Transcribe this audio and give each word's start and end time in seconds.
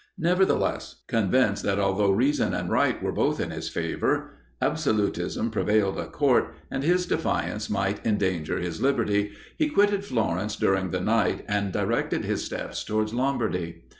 Nevertheless, 0.17 1.03
convinced 1.07 1.61
that 1.61 1.77
although 1.77 2.09
reason 2.09 2.55
and 2.55 2.71
right 2.71 2.99
were 3.03 3.11
both 3.11 3.39
in 3.39 3.51
his 3.51 3.69
favour, 3.69 4.31
absolutism 4.59 5.51
prevailed 5.51 5.99
at 5.99 6.11
Court, 6.11 6.55
and 6.71 6.81
his 6.83 7.05
defiance 7.05 7.69
might 7.69 8.03
endanger 8.03 8.57
his 8.57 8.81
liberty, 8.81 9.33
he 9.59 9.69
quitted 9.69 10.03
Florence 10.03 10.55
during 10.55 10.89
the 10.89 11.01
night, 11.01 11.45
and 11.47 11.71
directed 11.71 12.25
his 12.25 12.43
steps 12.43 12.83
towards 12.83 13.13
Lombardy. 13.13 13.83